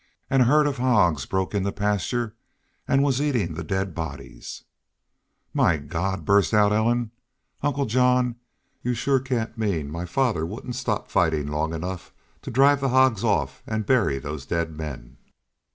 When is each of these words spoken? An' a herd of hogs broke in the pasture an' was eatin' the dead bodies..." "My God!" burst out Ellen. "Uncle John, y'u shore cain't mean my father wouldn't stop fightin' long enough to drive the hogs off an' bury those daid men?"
An' 0.31 0.41
a 0.41 0.45
herd 0.45 0.65
of 0.65 0.77
hogs 0.79 1.27
broke 1.27 1.53
in 1.53 1.61
the 1.61 1.71
pasture 1.71 2.35
an' 2.87 3.03
was 3.03 3.21
eatin' 3.21 3.53
the 3.53 3.63
dead 3.63 3.93
bodies..." 3.93 4.63
"My 5.53 5.77
God!" 5.77 6.25
burst 6.25 6.55
out 6.55 6.73
Ellen. 6.73 7.11
"Uncle 7.61 7.85
John, 7.85 8.37
y'u 8.81 8.95
shore 8.95 9.19
cain't 9.19 9.59
mean 9.59 9.91
my 9.91 10.07
father 10.07 10.43
wouldn't 10.43 10.73
stop 10.73 11.11
fightin' 11.11 11.45
long 11.49 11.71
enough 11.71 12.11
to 12.41 12.49
drive 12.49 12.81
the 12.81 12.89
hogs 12.89 13.23
off 13.23 13.61
an' 13.67 13.83
bury 13.83 14.17
those 14.17 14.47
daid 14.47 14.71
men?" 14.71 15.17